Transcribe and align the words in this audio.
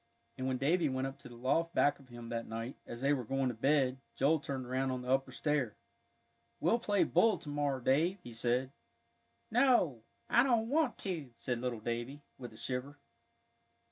And 0.35 0.47
when 0.47 0.57
Davie 0.57 0.89
went 0.89 1.05
up 1.05 1.19
to 1.19 1.29
the 1.29 1.35
loft 1.35 1.75
back 1.75 1.99
of 1.99 2.07
him 2.09 2.29
that 2.29 2.47
night, 2.47 2.75
as 2.87 3.01
they 3.01 3.13
were 3.13 3.23
going 3.23 3.49
to 3.49 3.53
bed, 3.53 3.99
Joel 4.15 4.39
turned 4.39 4.65
around 4.65 4.89
on 4.89 5.03
the 5.03 5.09
upper 5.11 5.31
stair. 5.31 5.77
"We'll 6.59 6.79
play 6.79 7.03
bull 7.03 7.37
to 7.37 7.49
morrow, 7.49 7.79
Dave," 7.79 8.17
he 8.23 8.33
said. 8.33 8.71
"No, 9.51 10.01
I 10.27 10.41
don't 10.41 10.69
want 10.69 10.97
to," 11.05 11.29
said 11.35 11.59
little 11.61 11.81
Davie, 11.81 12.23
with 12.39 12.51
a 12.51 12.57
shiver. 12.57 12.97